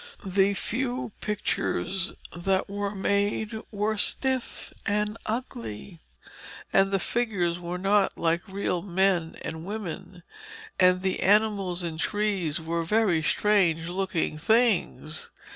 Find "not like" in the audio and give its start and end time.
7.77-8.41